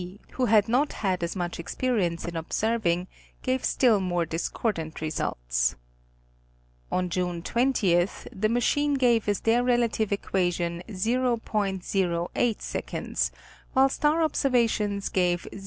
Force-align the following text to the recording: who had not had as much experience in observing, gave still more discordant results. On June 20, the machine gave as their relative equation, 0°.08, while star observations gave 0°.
who 0.31 0.45
had 0.47 0.67
not 0.67 0.93
had 1.05 1.21
as 1.21 1.35
much 1.35 1.59
experience 1.59 2.25
in 2.25 2.35
observing, 2.35 3.05
gave 3.43 3.63
still 3.63 3.99
more 3.99 4.25
discordant 4.25 4.99
results. 4.99 5.75
On 6.91 7.07
June 7.07 7.43
20, 7.43 8.07
the 8.31 8.49
machine 8.49 8.95
gave 8.95 9.29
as 9.29 9.41
their 9.41 9.63
relative 9.63 10.11
equation, 10.11 10.81
0°.08, 10.89 13.31
while 13.73 13.89
star 13.89 14.23
observations 14.23 15.07
gave 15.07 15.47
0°. 15.53 15.59